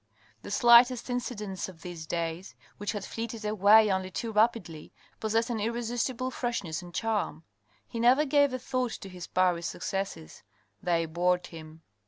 [0.41, 5.59] The slightest incidents of these days, which had fleeted away only too rapidly, possessed an
[5.59, 7.43] irresistible freshness and charm.
[7.87, 10.41] He never gave a thought to his Paris successes;
[10.81, 11.83] they bored him.